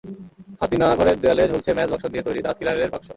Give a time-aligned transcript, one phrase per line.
[0.61, 3.07] হাতিনা ঘরের দেয়ালে ঝুলছে ম্যাচ বাক্স দিয়ে তৈরি দাঁত খিলালের বাক্স।